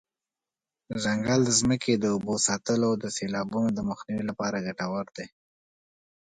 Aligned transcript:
ځنګل 1.03 1.39
د 1.45 1.51
ځمکې 1.59 1.93
د 1.97 2.05
اوبو 2.13 2.33
ساتلو 2.47 2.85
او 2.91 2.95
د 3.03 3.05
سیلابونو 3.17 3.69
د 3.73 3.79
مخنیوي 3.89 4.23
لپاره 4.29 4.63
ګټور 4.67 5.05
دی. 5.17 5.27